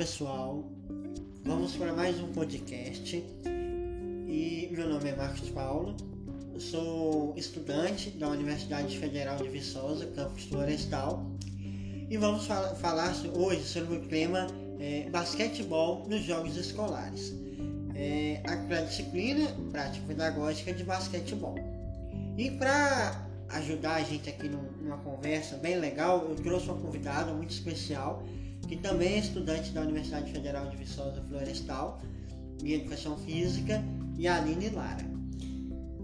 pessoal, 0.00 0.64
vamos 1.44 1.76
para 1.76 1.92
mais 1.92 2.18
um 2.20 2.32
podcast. 2.32 3.22
E 3.44 4.66
meu 4.72 4.88
nome 4.88 5.10
é 5.10 5.14
Marcos 5.14 5.50
Paulo, 5.50 5.94
sou 6.58 7.34
estudante 7.36 8.08
da 8.12 8.30
Universidade 8.30 8.98
Federal 8.98 9.36
de 9.36 9.50
Viçosa, 9.50 10.06
campus 10.16 10.44
Florestal. 10.44 11.30
E 12.08 12.16
vamos 12.16 12.46
fal 12.46 12.74
falar 12.76 13.14
hoje 13.34 13.62
sobre 13.62 13.98
o 13.98 14.00
tema 14.08 14.46
é, 14.78 15.06
basquetebol 15.10 16.08
nos 16.08 16.22
jogos 16.22 16.56
escolares, 16.56 17.34
é, 17.94 18.40
a 18.46 18.80
disciplina 18.80 19.54
prática 19.70 20.06
pedagógica 20.06 20.72
de 20.72 20.82
basquetebol. 20.82 21.56
E 22.38 22.50
para 22.52 23.22
ajudar 23.50 23.96
a 23.96 24.02
gente 24.02 24.30
aqui 24.30 24.48
numa 24.48 24.96
conversa 24.96 25.58
bem 25.58 25.78
legal, 25.78 26.26
eu 26.26 26.36
trouxe 26.36 26.70
uma 26.70 26.78
convidada 26.78 27.34
muito 27.34 27.50
especial 27.50 28.24
que 28.68 28.76
também 28.76 29.14
é 29.14 29.18
estudante 29.18 29.70
da 29.70 29.82
Universidade 29.82 30.30
Federal 30.32 30.68
de 30.68 30.76
Viçosa 30.76 31.22
Florestal, 31.28 32.00
em 32.62 32.72
Educação 32.72 33.16
Física, 33.18 33.82
e 34.18 34.28
a 34.28 34.36
Aline 34.36 34.68
Lara. 34.68 35.08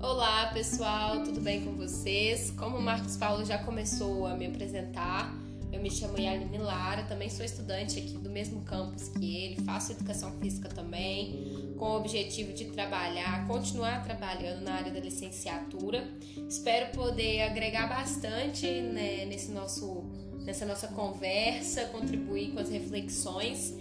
Olá 0.00 0.50
pessoal, 0.52 1.22
tudo 1.22 1.40
bem 1.40 1.64
com 1.64 1.72
vocês? 1.74 2.50
Como 2.50 2.76
o 2.78 2.82
Marcos 2.82 3.16
Paulo 3.16 3.44
já 3.44 3.58
começou 3.58 4.26
a 4.26 4.34
me 4.34 4.46
apresentar, 4.46 5.34
eu 5.72 5.82
me 5.82 5.90
chamo 5.90 6.18
Yaline 6.18 6.58
Lara, 6.58 7.02
também 7.02 7.28
sou 7.28 7.44
estudante 7.44 7.98
aqui 7.98 8.16
do 8.16 8.30
mesmo 8.30 8.62
campus 8.62 9.08
que 9.08 9.36
ele, 9.36 9.56
faço 9.62 9.92
educação 9.92 10.32
física 10.40 10.68
também, 10.68 11.74
com 11.76 11.84
o 11.84 11.96
objetivo 11.96 12.52
de 12.52 12.66
trabalhar, 12.66 13.46
continuar 13.46 14.02
trabalhando 14.02 14.62
na 14.62 14.74
área 14.74 14.92
da 14.92 15.00
licenciatura. 15.00 16.08
Espero 16.48 16.92
poder 16.92 17.42
agregar 17.42 17.88
bastante 17.88 18.66
né, 18.66 19.26
nesse 19.26 19.50
nosso 19.50 20.04
nessa 20.46 20.64
nossa 20.64 20.86
conversa, 20.88 21.86
contribuir 21.86 22.52
com 22.52 22.60
as 22.60 22.70
reflexões. 22.70 23.74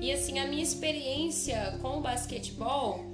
E 0.00 0.12
assim, 0.12 0.38
a 0.38 0.46
minha 0.46 0.62
experiência 0.62 1.78
com 1.80 1.98
o 1.98 2.00
basquetebol 2.00 3.10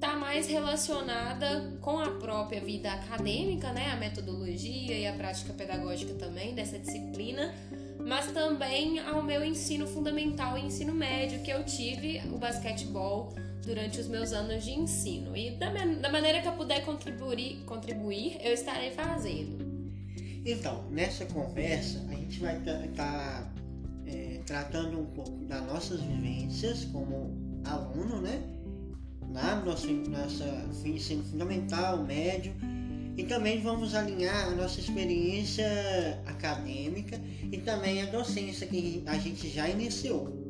tá 0.00 0.16
mais 0.16 0.48
relacionada 0.48 1.78
com 1.80 1.98
a 1.98 2.10
própria 2.12 2.60
vida 2.60 2.92
acadêmica, 2.92 3.72
né, 3.72 3.90
a 3.92 3.96
metodologia 3.96 4.96
e 4.96 5.06
a 5.06 5.12
prática 5.12 5.52
pedagógica 5.52 6.14
também 6.14 6.54
dessa 6.54 6.78
disciplina, 6.78 7.54
mas 7.98 8.30
também 8.32 8.98
ao 9.00 9.22
meu 9.22 9.44
ensino 9.44 9.86
fundamental 9.86 10.56
e 10.56 10.62
ensino 10.66 10.94
médio 10.94 11.40
que 11.40 11.50
eu 11.50 11.64
tive 11.64 12.20
o 12.32 12.38
basquetebol 12.38 13.34
durante 13.64 14.00
os 14.00 14.06
meus 14.06 14.32
anos 14.32 14.64
de 14.64 14.70
ensino. 14.70 15.36
E 15.36 15.50
da, 15.50 15.70
da 15.70 16.10
maneira 16.10 16.40
que 16.40 16.48
eu 16.48 16.52
puder 16.52 16.84
contribuir, 16.84 17.64
contribuir, 17.64 18.38
eu 18.42 18.52
estarei 18.52 18.92
fazendo. 18.92 19.55
Então, 20.48 20.84
nessa 20.92 21.26
conversa, 21.26 22.06
a 22.08 22.14
gente 22.14 22.38
vai 22.38 22.56
estar 22.56 22.86
tá, 22.94 23.52
é, 24.06 24.40
tratando 24.46 25.00
um 25.00 25.06
pouco 25.06 25.44
das 25.44 25.60
nossas 25.66 26.00
vivências 26.00 26.84
como 26.84 27.34
aluno, 27.64 28.20
né? 28.20 28.40
Lá 29.32 29.56
no 29.56 29.66
nosso, 29.66 29.88
nossa 29.88 30.44
ensino 30.84 31.24
fundamental, 31.24 32.04
médio, 32.04 32.54
e 33.16 33.24
também 33.24 33.60
vamos 33.60 33.92
alinhar 33.96 34.46
a 34.46 34.50
nossa 34.52 34.78
experiência 34.78 35.66
acadêmica 36.26 37.20
e 37.50 37.58
também 37.58 38.02
a 38.02 38.06
docência 38.06 38.68
que 38.68 39.02
a 39.04 39.18
gente 39.18 39.48
já 39.48 39.68
iniciou 39.68 40.45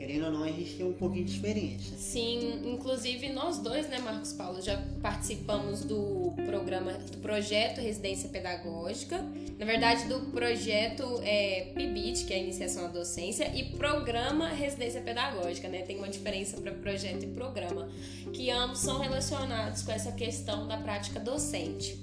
querendo 0.00 0.24
ou 0.24 0.32
não, 0.32 0.44
a 0.44 0.48
gente 0.48 0.76
tem 0.76 0.86
um 0.86 0.94
pouquinho 0.94 1.26
de 1.26 1.32
experiência. 1.32 1.94
Sim, 1.98 2.62
inclusive 2.64 3.28
nós 3.28 3.58
dois, 3.58 3.86
né, 3.90 3.98
Marcos 3.98 4.32
Paulo, 4.32 4.62
já 4.62 4.82
participamos 5.02 5.84
do 5.84 6.32
programa, 6.46 6.94
do 6.94 7.18
projeto 7.18 7.82
Residência 7.82 8.30
Pedagógica, 8.30 9.22
na 9.58 9.66
verdade 9.66 10.08
do 10.08 10.20
projeto 10.30 11.04
é, 11.22 11.70
PIBIT, 11.74 12.24
que 12.24 12.32
é 12.32 12.36
a 12.36 12.38
Iniciação 12.38 12.86
à 12.86 12.88
Docência, 12.88 13.54
e 13.54 13.76
Programa 13.76 14.48
Residência 14.48 15.02
Pedagógica, 15.02 15.68
né, 15.68 15.82
tem 15.82 15.98
uma 15.98 16.08
diferença 16.08 16.58
para 16.58 16.72
projeto 16.72 17.24
e 17.24 17.26
programa, 17.26 17.86
que 18.32 18.50
ambos 18.50 18.78
são 18.78 19.00
relacionados 19.00 19.82
com 19.82 19.92
essa 19.92 20.12
questão 20.12 20.66
da 20.66 20.78
prática 20.78 21.20
docente. 21.20 22.00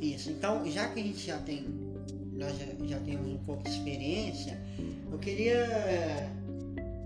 Isso, 0.00 0.28
então 0.28 0.68
já 0.68 0.88
que 0.88 0.98
a 0.98 1.02
gente 1.04 1.24
já 1.24 1.38
tem, 1.38 1.66
nós 2.32 2.58
já, 2.58 2.66
já 2.84 2.98
temos 2.98 3.28
um 3.28 3.38
pouco 3.38 3.62
de 3.62 3.70
experiência, 3.70 4.60
eu 5.12 5.18
queria 5.20 6.40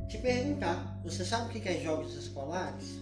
te 0.08 0.18
perguntar, 0.18 1.00
você 1.02 1.24
sabe 1.24 1.46
o 1.56 1.60
que 1.60 1.68
é 1.68 1.80
jogos 1.80 2.14
escolares? 2.14 3.00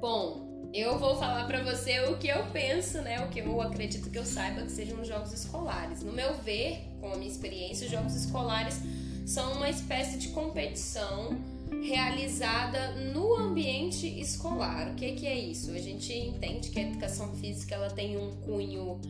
Bom, 0.00 0.70
eu 0.72 0.98
vou 0.98 1.16
falar 1.16 1.46
para 1.46 1.62
você 1.62 2.00
o 2.08 2.18
que 2.18 2.28
eu 2.28 2.44
penso, 2.46 3.00
né? 3.00 3.24
O 3.24 3.28
que 3.28 3.40
eu 3.40 3.60
acredito 3.60 4.10
que 4.10 4.18
eu 4.18 4.24
saiba 4.24 4.62
que 4.62 4.72
sejam 4.72 5.00
os 5.00 5.06
jogos 5.06 5.32
escolares. 5.32 6.02
No 6.02 6.12
meu 6.12 6.34
ver, 6.34 6.84
com 7.00 7.12
a 7.12 7.16
minha 7.16 7.30
experiência, 7.30 7.86
os 7.86 7.92
jogos 7.92 8.14
escolares 8.14 8.80
são 9.24 9.52
uma 9.52 9.70
espécie 9.70 10.18
de 10.18 10.28
competição 10.28 11.38
realizada 11.82 12.92
no 13.12 13.34
ambiente 13.34 14.06
escolar. 14.20 14.90
O 14.90 14.94
que, 14.94 15.12
que 15.12 15.26
é 15.26 15.38
isso? 15.38 15.70
A 15.70 15.78
gente 15.78 16.12
entende 16.12 16.70
que 16.70 16.78
a 16.78 16.82
educação 16.82 17.32
física 17.36 17.74
ela 17.74 17.90
tem 17.90 18.16
um 18.16 18.32
cunho 18.40 19.00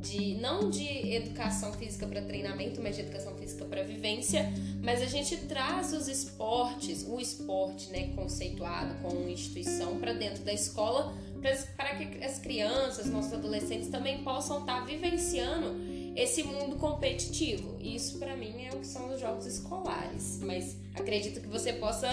de 0.00 0.34
não 0.36 0.70
de 0.70 0.86
educação 1.14 1.72
física 1.72 2.06
para 2.06 2.22
treinamento, 2.22 2.80
mas 2.80 2.94
de 2.94 3.02
educação 3.02 3.34
física 3.36 3.64
para 3.64 3.82
vivência, 3.82 4.52
mas 4.82 5.02
a 5.02 5.06
gente 5.06 5.36
traz 5.38 5.92
os 5.92 6.08
esportes, 6.08 7.04
o 7.08 7.18
esporte, 7.18 7.90
né, 7.90 8.12
conceituado 8.14 8.94
como 9.02 9.28
instituição 9.28 9.98
para 9.98 10.12
dentro 10.12 10.44
da 10.44 10.52
escola, 10.52 11.14
para 11.76 11.96
que 11.96 12.24
as 12.24 12.38
crianças, 12.38 13.06
nossos 13.06 13.32
adolescentes 13.32 13.88
também 13.88 14.22
possam 14.22 14.60
estar 14.60 14.80
tá 14.80 14.84
vivenciando 14.84 15.76
esse 16.16 16.42
mundo 16.42 16.76
competitivo. 16.76 17.76
Isso 17.80 18.18
para 18.18 18.36
mim 18.36 18.64
é 18.64 18.74
o 18.74 18.80
que 18.80 18.86
são 18.86 19.12
os 19.12 19.20
jogos 19.20 19.46
escolares, 19.46 20.40
mas 20.42 20.76
acredito 20.94 21.40
que 21.40 21.46
você 21.46 21.72
possa 21.72 22.08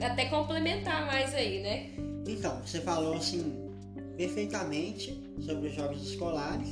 até 0.00 0.26
complementar 0.26 1.06
mais 1.06 1.34
aí, 1.34 1.60
né? 1.60 1.90
Então, 2.26 2.60
você 2.64 2.80
falou 2.80 3.14
assim 3.14 3.70
perfeitamente 4.16 5.19
sobre 5.40 5.68
os 5.68 5.74
jogos 5.74 6.02
escolares. 6.02 6.68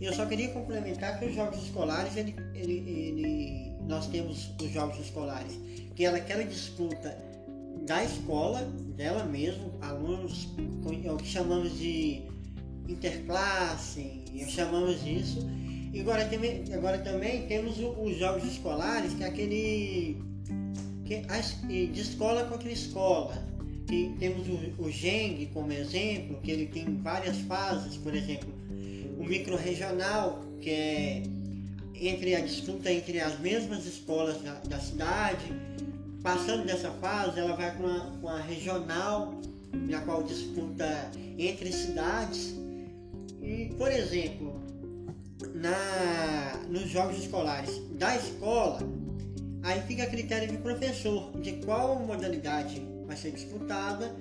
Eu 0.00 0.12
só 0.12 0.26
queria 0.26 0.48
complementar 0.48 1.18
que 1.18 1.26
os 1.26 1.34
jogos 1.34 1.62
escolares, 1.62 2.16
ele, 2.16 2.34
ele, 2.54 2.72
ele, 2.88 3.72
nós 3.86 4.06
temos 4.08 4.50
os 4.60 4.70
jogos 4.70 4.98
escolares, 4.98 5.58
que 5.94 6.04
é 6.04 6.08
aquela 6.08 6.44
disputa 6.44 7.16
da 7.86 8.02
escola, 8.02 8.62
dela 8.96 9.24
mesmo, 9.24 9.72
alunos, 9.80 10.48
é 11.04 11.12
o 11.12 11.16
que 11.16 11.26
chamamos 11.26 11.78
de 11.78 12.22
interclasse, 12.88 14.24
chamamos 14.48 15.02
disso. 15.02 15.46
E 15.92 16.00
agora, 16.00 16.26
também, 16.26 16.64
agora 16.74 16.98
também 16.98 17.46
temos 17.46 17.78
os 17.78 18.16
jogos 18.16 18.44
escolares, 18.44 19.14
que 19.14 19.24
é 19.24 19.26
aquele 19.26 20.22
que, 21.04 21.86
de 21.86 22.00
escola 22.00 22.44
contra 22.44 22.70
escola 22.70 23.55
temos 24.18 24.46
o, 24.48 24.82
o 24.82 24.90
Geng 24.90 25.46
como 25.52 25.72
exemplo, 25.72 26.40
que 26.42 26.50
ele 26.50 26.66
tem 26.66 27.00
várias 27.02 27.38
fases, 27.42 27.96
por 27.96 28.14
exemplo, 28.14 28.52
o 29.18 29.24
micro-regional, 29.24 30.44
que 30.60 30.70
é 30.70 31.22
entre 32.00 32.34
a 32.34 32.40
disputa 32.40 32.92
entre 32.92 33.20
as 33.20 33.38
mesmas 33.40 33.86
escolas 33.86 34.42
da, 34.42 34.54
da 34.68 34.78
cidade, 34.78 35.46
passando 36.22 36.66
dessa 36.66 36.90
fase, 36.90 37.38
ela 37.38 37.54
vai 37.54 37.74
com 38.20 38.28
a 38.28 38.40
regional, 38.40 39.40
na 39.72 40.00
qual 40.00 40.22
disputa 40.22 41.10
entre 41.38 41.72
cidades. 41.72 42.54
E, 43.40 43.72
por 43.78 43.90
exemplo, 43.90 44.60
na, 45.54 46.60
nos 46.68 46.88
jogos 46.88 47.18
escolares 47.18 47.80
da 47.92 48.16
escola, 48.16 48.80
aí 49.62 49.80
fica 49.82 50.02
a 50.02 50.06
critério 50.06 50.52
do 50.52 50.58
professor 50.58 51.32
de 51.40 51.52
qual 51.64 51.98
modalidade 52.00 52.82
vai 53.06 53.16
ser 53.16 53.30
disputada. 53.30 54.14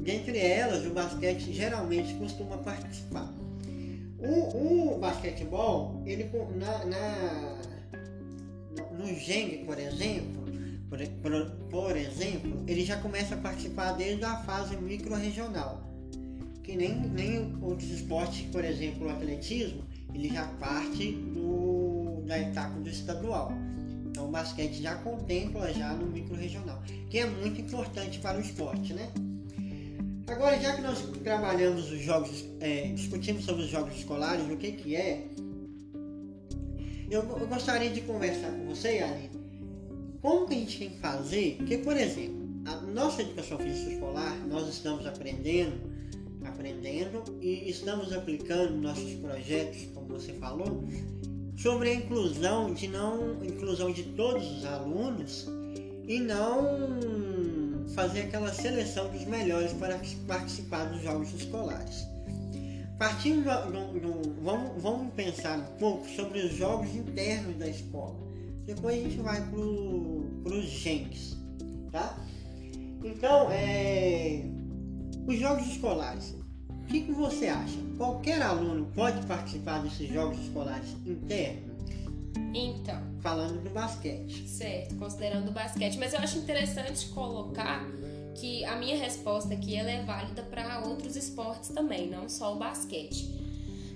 Dentre 0.00 0.38
elas, 0.38 0.84
o 0.86 0.90
basquete 0.90 1.52
geralmente 1.52 2.14
costuma 2.14 2.58
participar. 2.58 3.32
O, 4.18 4.94
o 4.94 4.98
basquetebol, 4.98 6.02
ele 6.06 6.30
na, 6.56 6.84
na 6.84 7.58
no 8.92 9.06
Geng, 9.14 9.64
por 9.64 9.78
exemplo, 9.78 10.42
por, 10.88 10.98
por, 11.22 11.50
por, 11.70 11.96
exemplo, 11.96 12.62
ele 12.66 12.84
já 12.84 12.96
começa 12.98 13.34
a 13.34 13.38
participar 13.38 13.92
desde 13.92 14.24
a 14.24 14.36
fase 14.38 14.76
micro-regional. 14.76 15.82
Que 16.62 16.76
nem, 16.76 17.00
nem 17.00 17.58
outros 17.60 17.90
esportes, 17.90 18.42
por 18.52 18.64
exemplo, 18.64 19.06
o 19.06 19.10
atletismo, 19.10 19.82
ele 20.14 20.28
já 20.28 20.46
parte 20.60 21.12
do, 21.12 22.22
da 22.26 22.38
etapa 22.38 22.78
do 22.78 22.88
estadual. 22.88 23.52
Então 24.12 24.26
o 24.26 24.30
basquete 24.30 24.82
já 24.82 24.94
contempla 24.96 25.72
já 25.72 25.94
no 25.94 26.06
micro-regional, 26.06 26.82
que 27.08 27.18
é 27.18 27.26
muito 27.26 27.62
importante 27.62 28.18
para 28.18 28.36
o 28.36 28.42
esporte, 28.42 28.92
né? 28.92 29.10
Agora, 30.26 30.60
já 30.60 30.76
que 30.76 30.82
nós 30.82 31.02
trabalhamos 31.24 31.90
os 31.90 32.00
jogos, 32.00 32.44
é, 32.60 32.88
discutimos 32.88 33.44
sobre 33.44 33.62
os 33.62 33.70
jogos 33.70 33.96
escolares, 33.96 34.44
o 34.50 34.56
que 34.56 34.72
que 34.72 34.94
é, 34.94 35.26
eu, 37.10 37.22
eu 37.22 37.46
gostaria 37.46 37.90
de 37.90 38.02
conversar 38.02 38.50
com 38.52 38.66
você, 38.66 38.98
Ali, 38.98 39.30
como 40.20 40.46
que 40.46 40.54
a 40.54 40.58
gente 40.58 40.78
tem 40.78 40.90
que 40.90 40.98
fazer, 40.98 41.56
porque, 41.56 41.78
por 41.78 41.96
exemplo, 41.96 42.42
a 42.66 42.76
nossa 42.82 43.22
educação 43.22 43.58
física 43.58 43.92
escolar, 43.92 44.36
nós 44.46 44.68
estamos 44.68 45.06
aprendendo, 45.06 45.90
aprendendo 46.44 47.24
e 47.40 47.70
estamos 47.70 48.12
aplicando 48.12 48.76
nossos 48.76 49.14
projetos, 49.14 49.86
como 49.94 50.06
você 50.06 50.34
falou, 50.34 50.84
sobre 51.62 51.90
a 51.90 51.94
inclusão 51.94 52.74
de 52.74 52.88
não 52.88 53.36
inclusão 53.44 53.92
de 53.92 54.02
todos 54.02 54.44
os 54.50 54.64
alunos 54.64 55.46
e 56.08 56.18
não 56.18 57.86
fazer 57.94 58.22
aquela 58.22 58.52
seleção 58.52 59.08
dos 59.10 59.24
melhores 59.26 59.72
para 59.74 60.00
participar 60.26 60.86
dos 60.86 61.00
jogos 61.02 61.32
escolares. 61.32 62.04
Partindo 62.98 63.44
do, 63.44 64.00
do, 64.00 64.42
vamos, 64.42 64.82
vamos 64.82 65.14
pensar 65.14 65.56
um 65.56 65.78
pouco 65.78 66.08
sobre 66.08 66.40
os 66.40 66.52
jogos 66.52 66.94
internos 66.96 67.56
da 67.56 67.68
escola. 67.68 68.16
Depois 68.66 68.98
a 68.98 69.08
gente 69.08 69.22
vai 69.22 69.40
para 69.40 69.58
os 70.54 70.64
gens, 70.64 71.38
tá? 71.92 72.18
Então, 73.04 73.48
é, 73.52 74.44
os 75.26 75.38
jogos 75.38 75.66
escolares. 75.68 76.41
O 76.82 76.86
que, 76.86 77.02
que 77.02 77.12
você 77.12 77.48
acha? 77.48 77.78
Qualquer 77.96 78.42
aluno 78.42 78.86
pode 78.94 79.24
participar 79.26 79.82
desses 79.82 80.08
jogos 80.12 80.38
escolares 80.38 80.88
internos? 81.06 81.72
Então. 82.54 83.00
Falando 83.20 83.62
do 83.62 83.70
basquete. 83.70 84.48
Certo, 84.48 84.96
considerando 84.96 85.48
o 85.48 85.52
basquete. 85.52 85.96
Mas 85.98 86.12
eu 86.12 86.18
acho 86.18 86.38
interessante 86.38 87.06
colocar 87.08 87.86
que 88.34 88.64
a 88.64 88.76
minha 88.76 88.96
resposta 88.96 89.54
aqui 89.54 89.76
ela 89.76 89.90
é 89.90 90.02
válida 90.02 90.42
para 90.42 90.80
outros 90.86 91.16
esportes 91.16 91.70
também, 91.70 92.08
não 92.08 92.28
só 92.28 92.54
o 92.54 92.58
basquete. 92.58 93.30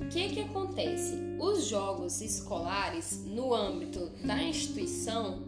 O 0.00 0.08
que, 0.08 0.28
que 0.28 0.40
acontece? 0.40 1.14
Os 1.38 1.66
jogos 1.66 2.20
escolares, 2.20 3.24
no 3.26 3.54
âmbito 3.54 4.10
da 4.22 4.42
instituição, 4.42 5.42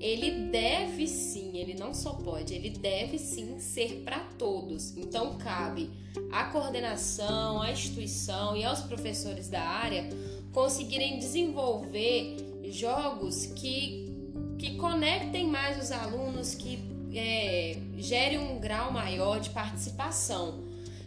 ele 0.00 0.48
deve 0.50 1.06
sim, 1.06 1.56
ele 1.56 1.74
não 1.74 1.94
só 1.94 2.14
pode, 2.14 2.54
ele 2.54 2.70
deve 2.70 3.18
sim 3.18 3.58
ser 3.58 4.02
para 4.04 4.20
todos. 4.38 4.96
Então 4.96 5.36
cabe 5.38 5.90
à 6.30 6.44
coordenação, 6.44 7.62
à 7.62 7.70
instituição 7.70 8.56
e 8.56 8.64
aos 8.64 8.80
professores 8.80 9.48
da 9.48 9.62
área 9.62 10.08
conseguirem 10.52 11.18
desenvolver 11.18 12.36
jogos 12.70 13.46
que, 13.46 14.16
que 14.58 14.76
conectem 14.76 15.46
mais 15.46 15.82
os 15.82 15.90
alunos, 15.90 16.54
que 16.54 16.78
é, 17.14 17.76
gerem 17.96 18.38
um 18.38 18.58
grau 18.58 18.92
maior 18.92 19.40
de 19.40 19.50
participação. 19.50 20.62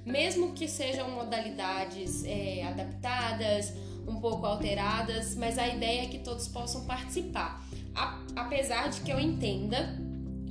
Mesmo 0.06 0.54
que 0.54 0.68
sejam 0.68 1.10
modalidades 1.12 2.24
é, 2.24 2.64
adaptadas, 2.64 3.74
um 4.08 4.20
pouco 4.22 4.46
alteradas, 4.46 5.36
mas 5.36 5.58
a 5.58 5.68
ideia 5.68 6.04
é 6.04 6.08
que 6.08 6.20
todos 6.20 6.48
possam 6.48 6.86
participar. 6.86 7.66
Apesar 8.36 8.90
de 8.90 9.02
que 9.02 9.12
eu 9.12 9.20
entenda 9.20 9.98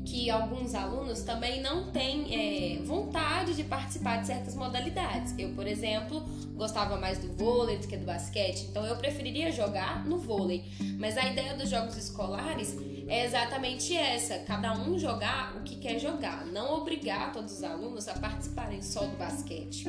que 0.07 0.31
alguns 0.31 0.75
alunos 0.75 1.23
também 1.23 1.61
não 1.61 1.91
têm 1.91 2.33
é, 2.33 2.79
vontade 2.83 3.55
de 3.55 3.65
participar 3.65 4.21
de 4.21 4.29
certas 4.29 4.55
modalidades. 4.55 5.35
Eu, 5.37 5.51
por 5.51 5.67
exemplo, 5.67 6.21
gostava 6.55 6.97
mais 6.97 7.19
do 7.19 7.29
vôlei 7.33 7.79
do 7.79 7.89
que 7.89 7.97
do 7.97 8.07
basquete, 8.07 8.67
então 8.71 8.87
eu 8.87 8.97
preferiria 8.97 9.51
jogar 9.51 10.07
no 10.07 10.17
vôlei. 10.19 10.65
Mas 10.99 11.19
a 11.19 11.27
ideia 11.29 11.55
dos 11.55 11.69
jogos 11.69 11.97
escolares 11.97 12.77
é 13.09 13.27
exatamente 13.27 13.97
essa: 13.97 14.39
cada 14.39 14.79
um 14.79 14.97
jogar 14.97 15.57
o 15.57 15.63
que 15.63 15.77
quer 15.77 15.99
jogar, 15.99 16.47
não 16.47 16.75
obrigar 16.75 17.33
todos 17.33 17.53
os 17.53 17.65
alunos 17.65 18.07
a 18.07 18.15
participarem 18.15 18.81
só 18.81 19.01
do 19.01 19.17
basquete. 19.17 19.87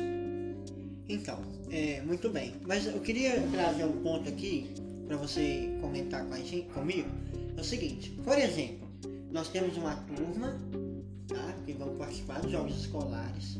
Então, 1.08 1.38
é, 1.70 2.02
muito 2.02 2.28
bem. 2.28 2.54
Mas 2.66 2.86
eu 2.86 3.00
queria 3.00 3.40
trazer 3.52 3.84
um 3.84 4.02
ponto 4.02 4.28
aqui 4.28 4.68
para 5.06 5.16
você 5.16 5.78
comentar 5.80 6.26
com 6.26 6.34
a 6.34 6.38
gente, 6.38 6.68
comigo. 6.68 7.08
É 7.58 7.60
o 7.60 7.64
seguinte, 7.64 8.10
por 8.22 8.38
exemplo, 8.38 8.88
nós 9.32 9.48
temos 9.48 9.76
uma 9.76 9.96
turma 9.96 10.56
tá, 11.26 11.56
que 11.66 11.72
vão 11.72 11.96
participar 11.96 12.40
dos 12.40 12.52
jogos 12.52 12.78
escolares. 12.78 13.58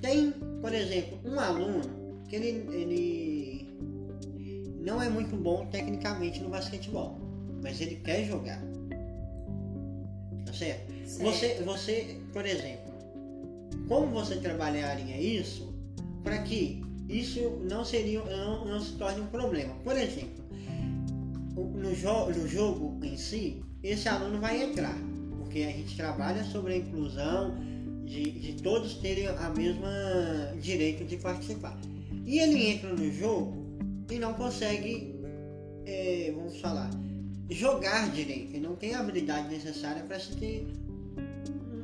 Tem, 0.00 0.30
por 0.60 0.72
exemplo, 0.72 1.18
um 1.24 1.40
aluno 1.40 2.22
que 2.28 2.36
ele, 2.36 2.64
ele 2.72 3.68
não 4.84 5.02
é 5.02 5.08
muito 5.08 5.34
bom 5.34 5.66
tecnicamente 5.66 6.40
no 6.40 6.48
basquetebol, 6.48 7.18
mas 7.60 7.80
ele 7.80 7.96
quer 7.96 8.24
jogar. 8.24 8.62
Tá 10.46 10.52
certo? 10.52 10.92
certo. 11.04 11.24
Você, 11.24 11.54
você, 11.64 12.20
por 12.32 12.46
exemplo, 12.46 12.92
como 13.88 14.12
você 14.12 14.36
trabalharia 14.36 15.20
isso 15.20 15.74
para 16.22 16.38
que 16.42 16.80
isso 17.08 17.40
não 17.68 17.84
seria 17.84 18.22
não, 18.22 18.64
não 18.64 18.80
se 18.80 18.92
torne 18.92 19.22
um 19.22 19.26
problema? 19.26 19.74
Por 19.82 19.98
exemplo, 19.98 20.41
no, 21.74 21.94
jo 21.94 22.26
no 22.30 22.48
jogo 22.48 22.98
em 23.04 23.16
si, 23.16 23.62
esse 23.82 24.08
aluno 24.08 24.40
vai 24.40 24.62
entrar, 24.62 24.96
porque 25.38 25.60
a 25.60 25.70
gente 25.70 25.96
trabalha 25.96 26.44
sobre 26.44 26.74
a 26.74 26.76
inclusão 26.76 27.56
de, 28.04 28.30
de 28.30 28.62
todos 28.62 28.94
terem 28.94 29.26
a 29.28 29.50
mesma 29.50 29.90
direito 30.60 31.04
de 31.04 31.16
participar. 31.16 31.78
E 32.24 32.38
ele 32.38 32.66
entra 32.66 32.92
no 32.92 33.10
jogo 33.12 33.66
e 34.10 34.18
não 34.18 34.34
consegue, 34.34 35.14
é, 35.86 36.32
vamos 36.34 36.60
falar, 36.60 36.90
jogar 37.50 38.10
direito, 38.10 38.54
ele 38.54 38.66
não 38.66 38.76
tem 38.76 38.94
a 38.94 39.00
habilidade 39.00 39.48
necessária 39.48 40.02
para 40.04 40.18
se 40.18 40.36
ter 40.36 40.66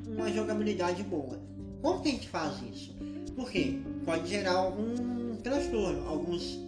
uma 0.07 0.31
jogabilidade 0.33 1.03
boa. 1.03 1.41
Como 1.83 2.01
que 2.03 2.09
a 2.09 2.13
gente 2.13 2.29
faz 2.29 2.57
isso? 2.73 2.97
Porque 3.35 3.81
pode 4.05 4.29
gerar 4.29 4.53
algum 4.53 5.37
transtorno, 5.37 6.09
alguns 6.09 6.68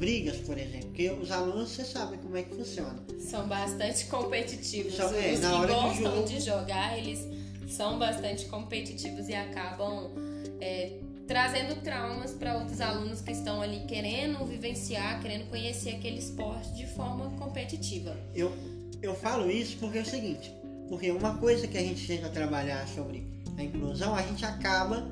brigas, 0.00 0.38
por 0.38 0.56
exemplo, 0.56 0.86
porque 0.86 1.10
os 1.10 1.30
alunos 1.30 1.68
você 1.68 1.84
sabe 1.84 2.16
como 2.16 2.36
é 2.36 2.42
que 2.42 2.56
funciona. 2.56 2.96
São 3.20 3.46
bastante 3.46 4.06
competitivos. 4.06 4.94
Só, 4.94 5.14
é, 5.14 5.34
os 5.34 5.40
na 5.40 5.50
que 5.50 5.54
hora 5.54 5.74
gostam 5.74 6.14
jogo... 6.14 6.26
de 6.26 6.40
jogar, 6.40 6.98
eles 6.98 7.28
são 7.68 7.98
bastante 7.98 8.46
competitivos 8.46 9.28
e 9.28 9.34
acabam 9.34 10.10
é, 10.60 10.94
trazendo 11.28 11.80
traumas 11.82 12.32
para 12.32 12.56
outros 12.56 12.80
alunos 12.80 13.20
que 13.20 13.30
estão 13.30 13.60
ali 13.60 13.84
querendo 13.86 14.44
vivenciar, 14.46 15.20
querendo 15.20 15.48
conhecer 15.50 15.90
aquele 15.90 16.18
esporte 16.18 16.72
de 16.72 16.86
forma 16.86 17.30
competitiva. 17.38 18.16
Eu, 18.34 18.50
eu 19.02 19.14
falo 19.14 19.50
isso 19.50 19.76
porque 19.78 19.98
é 19.98 20.00
o 20.02 20.06
seguinte, 20.06 20.52
porque 20.88 21.10
uma 21.10 21.36
coisa 21.36 21.68
que 21.68 21.76
a 21.76 21.82
gente 21.82 22.06
tenta 22.06 22.30
trabalhar 22.30 22.88
sobre 22.88 23.22
a 23.58 23.62
inclusão, 23.62 24.14
a 24.14 24.22
gente 24.22 24.44
acaba 24.46 25.06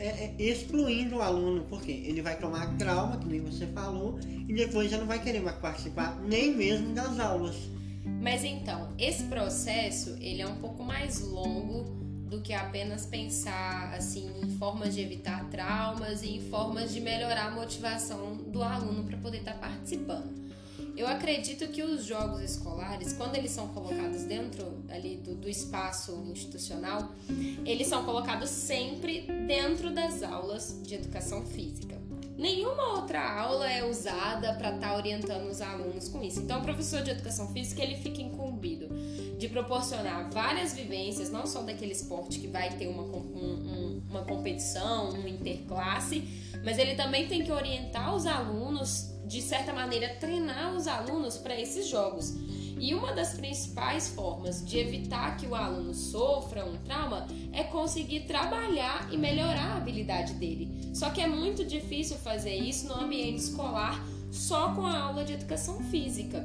é, 0.00 0.34
é, 0.38 0.42
excluindo 0.42 1.16
o 1.16 1.22
aluno, 1.22 1.66
porque 1.68 1.92
ele 1.92 2.22
vai 2.22 2.38
tomar 2.38 2.76
trauma, 2.78 3.18
que 3.18 3.28
nem 3.28 3.40
você 3.40 3.66
falou, 3.66 4.18
e 4.48 4.54
depois 4.54 4.90
já 4.90 4.96
não 4.96 5.06
vai 5.06 5.22
querer 5.22 5.40
mais 5.40 5.56
participar 5.58 6.18
nem 6.22 6.56
mesmo 6.56 6.94
das 6.94 7.20
aulas. 7.20 7.54
Mas 8.20 8.42
então, 8.42 8.92
esse 8.98 9.24
processo 9.24 10.16
ele 10.20 10.40
é 10.40 10.46
um 10.46 10.56
pouco 10.56 10.82
mais 10.82 11.20
longo 11.20 11.84
do 12.30 12.40
que 12.40 12.54
apenas 12.54 13.04
pensar 13.04 13.92
assim 13.92 14.30
em 14.42 14.48
formas 14.56 14.94
de 14.94 15.02
evitar 15.02 15.50
traumas 15.50 16.22
e 16.22 16.36
em 16.36 16.40
formas 16.40 16.92
de 16.92 17.00
melhorar 17.00 17.48
a 17.48 17.50
motivação 17.50 18.36
do 18.36 18.62
aluno 18.62 19.04
para 19.04 19.18
poder 19.18 19.38
estar 19.38 19.54
tá 19.54 19.68
participando. 19.68 20.49
Eu 20.96 21.06
acredito 21.06 21.68
que 21.68 21.82
os 21.82 22.04
jogos 22.04 22.42
escolares, 22.42 23.12
quando 23.12 23.36
eles 23.36 23.50
são 23.50 23.68
colocados 23.68 24.24
dentro 24.24 24.82
ali 24.88 25.16
do, 25.16 25.34
do 25.34 25.48
espaço 25.48 26.12
institucional, 26.30 27.12
eles 27.64 27.86
são 27.86 28.04
colocados 28.04 28.50
sempre 28.50 29.22
dentro 29.46 29.90
das 29.90 30.22
aulas 30.22 30.80
de 30.82 30.94
educação 30.94 31.44
física. 31.46 32.00
Nenhuma 32.40 32.94
outra 32.94 33.38
aula 33.38 33.70
é 33.70 33.84
usada 33.84 34.54
para 34.54 34.74
estar 34.74 34.88
tá 34.88 34.96
orientando 34.96 35.46
os 35.50 35.60
alunos 35.60 36.08
com 36.08 36.22
isso. 36.22 36.40
Então, 36.40 36.60
o 36.60 36.62
professor 36.62 37.02
de 37.02 37.10
educação 37.10 37.52
física 37.52 37.82
ele 37.82 37.96
fica 37.96 38.22
incumbido 38.22 38.88
de 39.38 39.46
proporcionar 39.46 40.30
várias 40.30 40.72
vivências, 40.72 41.30
não 41.30 41.46
só 41.46 41.60
daquele 41.60 41.92
esporte 41.92 42.38
que 42.38 42.46
vai 42.46 42.70
ter 42.78 42.86
uma, 42.88 43.02
um, 43.02 44.00
uma 44.08 44.22
competição, 44.24 45.10
uma 45.10 45.28
interclasse, 45.28 46.26
mas 46.64 46.78
ele 46.78 46.94
também 46.94 47.28
tem 47.28 47.44
que 47.44 47.52
orientar 47.52 48.14
os 48.14 48.24
alunos 48.24 49.09
de 49.30 49.40
certa 49.40 49.72
maneira, 49.72 50.16
treinar 50.16 50.74
os 50.74 50.88
alunos 50.88 51.38
para 51.38 51.58
esses 51.58 51.86
jogos. 51.86 52.34
E 52.80 52.92
uma 52.96 53.12
das 53.12 53.34
principais 53.34 54.08
formas 54.08 54.66
de 54.66 54.76
evitar 54.76 55.36
que 55.36 55.46
o 55.46 55.54
aluno 55.54 55.94
sofra 55.94 56.66
um 56.66 56.76
trauma 56.78 57.28
é 57.52 57.62
conseguir 57.62 58.22
trabalhar 58.22 59.08
e 59.12 59.16
melhorar 59.16 59.74
a 59.74 59.76
habilidade 59.76 60.34
dele. 60.34 60.90
Só 60.92 61.10
que 61.10 61.20
é 61.20 61.28
muito 61.28 61.64
difícil 61.64 62.16
fazer 62.16 62.56
isso 62.56 62.88
no 62.88 62.94
ambiente 62.94 63.38
escolar 63.38 64.04
só 64.32 64.74
com 64.74 64.84
a 64.84 64.98
aula 64.98 65.24
de 65.24 65.34
educação 65.34 65.78
física. 65.84 66.44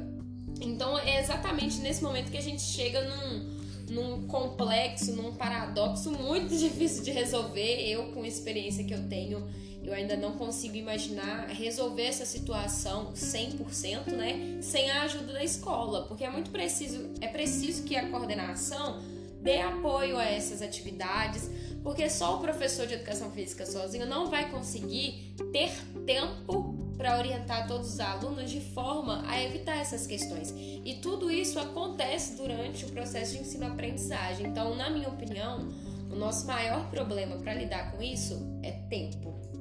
Então 0.60 0.96
é 0.96 1.18
exatamente 1.18 1.80
nesse 1.80 2.04
momento 2.04 2.30
que 2.30 2.38
a 2.38 2.42
gente 2.42 2.62
chega 2.62 3.02
num, 3.02 3.56
num 3.90 4.26
complexo, 4.28 5.12
num 5.16 5.34
paradoxo 5.34 6.12
muito 6.12 6.54
difícil 6.56 7.02
de 7.02 7.10
resolver. 7.10 7.80
Eu, 7.90 8.12
com 8.12 8.22
a 8.22 8.28
experiência 8.28 8.84
que 8.84 8.94
eu 8.94 9.08
tenho, 9.08 9.44
eu 9.86 9.94
ainda 9.94 10.16
não 10.16 10.32
consigo 10.32 10.76
imaginar 10.76 11.48
resolver 11.48 12.02
essa 12.02 12.26
situação 12.26 13.12
100%, 13.12 14.08
né, 14.08 14.58
sem 14.60 14.90
a 14.90 15.02
ajuda 15.02 15.32
da 15.32 15.44
escola, 15.44 16.06
porque 16.06 16.24
é 16.24 16.30
muito 16.30 16.50
preciso, 16.50 17.08
é 17.20 17.28
preciso 17.28 17.84
que 17.84 17.96
a 17.96 18.10
coordenação 18.10 19.00
dê 19.40 19.60
apoio 19.60 20.18
a 20.18 20.24
essas 20.24 20.60
atividades, 20.60 21.48
porque 21.84 22.10
só 22.10 22.36
o 22.36 22.40
professor 22.40 22.84
de 22.86 22.94
educação 22.94 23.30
física 23.30 23.64
sozinho 23.64 24.06
não 24.06 24.28
vai 24.28 24.50
conseguir 24.50 25.34
ter 25.52 25.70
tempo 26.04 26.74
para 26.96 27.18
orientar 27.18 27.68
todos 27.68 27.92
os 27.92 28.00
alunos 28.00 28.50
de 28.50 28.60
forma 28.60 29.22
a 29.28 29.40
evitar 29.40 29.76
essas 29.76 30.04
questões. 30.04 30.52
E 30.84 30.98
tudo 31.00 31.30
isso 31.30 31.60
acontece 31.60 32.36
durante 32.36 32.86
o 32.86 32.88
processo 32.88 33.34
de 33.34 33.40
ensino-aprendizagem. 33.40 34.46
Então, 34.46 34.74
na 34.74 34.90
minha 34.90 35.08
opinião, 35.08 35.68
o 36.10 36.16
nosso 36.16 36.46
maior 36.46 36.88
problema 36.90 37.36
para 37.36 37.54
lidar 37.54 37.92
com 37.92 38.02
isso 38.02 38.58
é 38.62 38.72
tempo. 38.72 39.55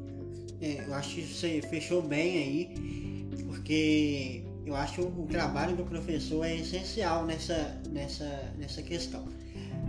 É, 0.62 0.84
eu 0.88 0.94
acho 0.94 1.16
que 1.16 1.22
você 1.24 1.62
fechou 1.70 2.02
bem 2.02 2.38
aí, 2.38 3.26
porque 3.46 4.44
Eu 4.66 4.76
acho 4.76 5.02
o, 5.04 5.24
o 5.24 5.28
trabalho 5.28 5.76
do 5.76 5.84
professor 5.84 6.44
é 6.44 6.56
essencial 6.56 7.24
nessa, 7.26 7.80
nessa, 7.92 8.52
nessa 8.58 8.82
questão. 8.82 9.24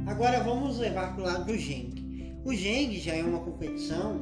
Agora 0.06 0.42
vamos 0.42 0.78
levar 0.78 1.14
para 1.14 1.22
o 1.22 1.26
lado 1.26 1.44
do 1.46 1.56
Geng. 1.56 1.94
O 2.44 2.52
Geng 2.52 2.98
já 3.00 3.14
é 3.14 3.22
uma 3.22 3.40
competição 3.40 4.20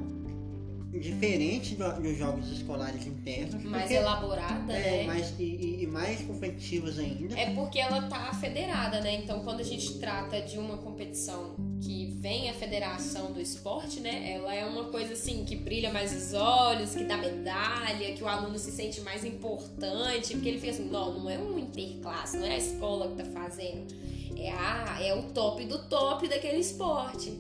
diferente 0.92 1.74
do, 1.74 1.92
dos 2.00 2.16
jogos 2.16 2.50
escolares 2.52 3.04
internos. 3.04 3.62
Mais 3.64 3.82
porque- 3.82 3.94
elaborada, 3.94 4.72
é, 4.72 4.98
né? 4.98 5.04
mais, 5.06 5.34
e, 5.40 5.42
e- 5.42 5.82
e 5.82 5.86
mais 5.88 6.20
competitivas 6.22 6.98
ainda. 7.00 7.36
É 7.38 7.52
porque 7.52 7.80
ela 7.80 8.02
tá 8.02 8.32
federada, 8.34 9.00
né? 9.00 9.14
Então, 9.16 9.40
quando 9.42 9.58
a 9.60 9.64
gente 9.64 9.98
trata 9.98 10.40
de 10.40 10.56
uma 10.56 10.78
competição 10.78 11.56
que 11.84 12.06
vem 12.18 12.48
a 12.48 12.54
federação 12.54 13.30
do 13.30 13.38
esporte, 13.40 14.00
né? 14.00 14.32
Ela 14.32 14.54
é 14.54 14.64
uma 14.64 14.84
coisa 14.84 15.12
assim 15.12 15.44
que 15.44 15.54
brilha 15.54 15.92
mais 15.92 16.16
os 16.16 16.32
olhos, 16.32 16.94
que 16.94 17.04
dá 17.04 17.18
medalha, 17.18 18.14
que 18.14 18.24
o 18.24 18.26
aluno 18.26 18.58
se 18.58 18.72
sente 18.72 19.02
mais 19.02 19.22
importante, 19.22 20.32
porque 20.32 20.48
ele 20.48 20.58
fica 20.58 20.72
assim, 20.72 20.88
não, 20.88 21.20
não 21.20 21.28
é 21.28 21.38
um 21.38 21.58
interclasse, 21.58 22.38
não 22.38 22.46
é 22.46 22.54
a 22.54 22.58
escola 22.58 23.08
que 23.08 23.16
tá 23.16 23.24
fazendo. 23.26 23.94
É, 24.36 24.50
a, 24.50 24.98
é 25.02 25.14
o 25.14 25.24
top 25.32 25.62
do 25.66 25.78
top 25.88 26.26
daquele 26.26 26.58
esporte. 26.58 27.38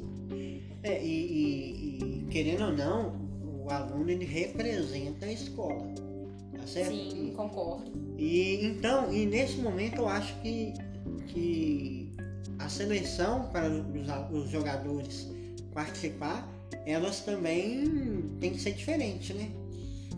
É, 0.82 1.02
e, 1.02 1.08
e- 1.08 1.98
e, 2.04 2.26
querendo 2.30 2.64
ou 2.66 2.72
não, 2.72 3.18
o 3.64 3.70
aluno 3.70 4.10
ele 4.10 4.26
representa 4.26 5.24
a 5.24 5.32
escola. 5.32 5.86
Tá 6.54 6.66
certo? 6.66 6.90
Sim, 6.90 7.32
concordo. 7.34 7.90
E 8.18 8.66
então, 8.66 9.10
e 9.12 9.24
nesse 9.24 9.56
momento 9.56 9.96
eu 10.02 10.08
acho 10.08 10.38
que, 10.42 10.74
que 11.28 12.03
a 12.58 12.68
seleção 12.68 13.48
para 13.52 13.68
os, 13.68 14.50
jogadores 14.50 15.28
participar, 15.72 16.48
elas 16.86 17.20
também 17.20 18.36
tem 18.40 18.52
que 18.52 18.60
ser 18.60 18.72
diferente, 18.72 19.32
né? 19.34 19.50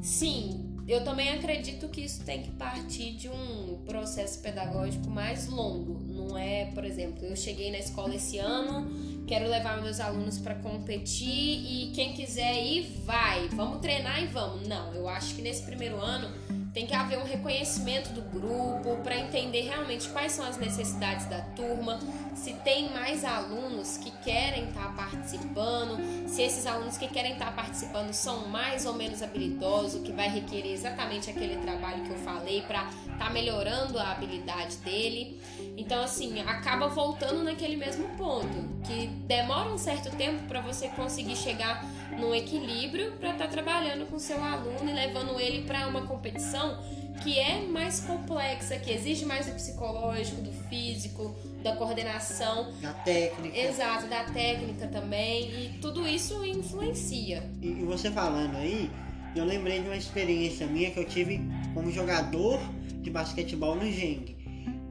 Sim, 0.02 0.76
eu 0.86 1.02
também 1.02 1.30
acredito 1.30 1.88
que 1.88 2.02
isso 2.02 2.22
tem 2.24 2.42
que 2.42 2.50
partir 2.52 3.12
de 3.12 3.28
um 3.28 3.82
processo 3.86 4.40
pedagógico 4.40 5.08
mais 5.08 5.48
longo. 5.48 5.98
Não 6.04 6.38
é, 6.38 6.66
por 6.66 6.84
exemplo, 6.84 7.24
eu 7.24 7.34
cheguei 7.34 7.70
na 7.70 7.78
escola 7.78 8.14
esse 8.14 8.38
ano, 8.38 9.24
quero 9.26 9.48
levar 9.48 9.82
meus 9.82 9.98
alunos 9.98 10.38
para 10.38 10.54
competir 10.54 11.28
e 11.28 11.90
quem 11.92 12.12
quiser 12.12 12.62
ir, 12.62 12.88
vai. 13.04 13.48
Vamos 13.48 13.80
treinar 13.80 14.22
e 14.22 14.26
vamos. 14.26 14.68
Não, 14.68 14.94
eu 14.94 15.08
acho 15.08 15.34
que 15.34 15.42
nesse 15.42 15.62
primeiro 15.62 15.96
ano 15.96 16.30
tem 16.76 16.84
que 16.84 16.94
haver 16.94 17.18
um 17.18 17.24
reconhecimento 17.24 18.10
do 18.10 18.20
grupo 18.20 18.98
para 19.02 19.16
entender 19.16 19.62
realmente 19.62 20.10
quais 20.10 20.32
são 20.32 20.44
as 20.44 20.58
necessidades 20.58 21.24
da 21.24 21.40
turma, 21.40 21.98
se 22.34 22.52
tem 22.52 22.90
mais 22.92 23.24
alunos 23.24 23.96
que 23.96 24.10
querem 24.22 24.68
estar 24.68 24.94
participando, 24.94 26.28
se 26.28 26.42
esses 26.42 26.66
alunos 26.66 26.98
que 26.98 27.08
querem 27.08 27.32
estar 27.32 27.56
participando 27.56 28.12
são 28.12 28.48
mais 28.48 28.84
ou 28.84 28.92
menos 28.92 29.22
habilidosos, 29.22 30.02
que 30.02 30.12
vai 30.12 30.28
requerer 30.28 30.72
exatamente 30.72 31.30
aquele 31.30 31.56
trabalho 31.62 32.04
que 32.04 32.10
eu 32.10 32.18
falei 32.18 32.60
para 32.60 32.90
estar 33.10 33.32
melhorando 33.32 33.98
a 33.98 34.12
habilidade 34.12 34.76
dele. 34.76 35.40
Então, 35.78 36.02
assim, 36.02 36.40
acaba 36.40 36.88
voltando 36.88 37.42
naquele 37.42 37.76
mesmo 37.76 38.06
ponto, 38.18 38.82
que 38.84 39.06
demora 39.26 39.72
um 39.72 39.78
certo 39.78 40.14
tempo 40.14 40.42
para 40.46 40.60
você 40.60 40.88
conseguir 40.88 41.36
chegar 41.36 41.82
num 42.18 42.34
equilíbrio 42.34 43.12
para 43.12 43.32
estar 43.32 43.48
trabalhando 43.48 44.06
com 44.06 44.18
seu 44.18 44.42
aluno 44.42 44.88
e 44.88 44.92
levando 44.92 45.38
ele 45.40 45.62
para 45.62 45.86
uma 45.86 46.02
competição 46.06 46.78
que 47.22 47.38
é 47.38 47.62
mais 47.66 48.00
complexa, 48.00 48.78
que 48.78 48.90
exige 48.90 49.24
mais 49.24 49.46
do 49.46 49.52
psicológico, 49.52 50.42
do 50.42 50.52
físico, 50.68 51.34
da 51.62 51.74
coordenação, 51.74 52.72
Na 52.80 52.92
técnica. 52.92 53.58
exato, 53.58 54.06
da 54.06 54.24
técnica 54.24 54.86
também, 54.88 55.50
e 55.50 55.78
tudo 55.80 56.06
isso 56.06 56.44
influencia. 56.44 57.42
E, 57.62 57.72
você 57.84 58.10
falando 58.10 58.56
aí, 58.56 58.90
eu 59.34 59.44
lembrei 59.44 59.80
de 59.80 59.86
uma 59.86 59.96
experiência 59.96 60.66
minha 60.66 60.90
que 60.90 60.98
eu 60.98 61.04
tive 61.04 61.40
como 61.74 61.90
jogador 61.90 62.60
de 63.00 63.10
basquetebol 63.10 63.74
no 63.76 63.90
Geng. 63.90 64.36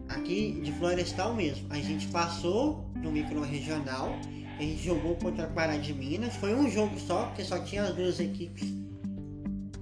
Aqui 0.09 0.59
de 0.63 0.71
Florestal 0.73 1.33
mesmo. 1.33 1.67
A 1.69 1.77
gente 1.77 2.07
passou 2.07 2.85
no 2.95 3.11
micro-regional, 3.11 4.15
a 4.43 4.44
gente 4.63 4.83
jogou 4.83 5.15
contra 5.15 5.45
a 5.45 5.47
Pará 5.47 5.77
de 5.77 5.93
Minas. 5.93 6.35
Foi 6.35 6.53
um 6.55 6.69
jogo 6.69 6.99
só, 6.99 7.25
porque 7.25 7.43
só 7.43 7.59
tinha 7.59 7.83
as 7.83 7.95
duas 7.95 8.19
equipes 8.19 8.73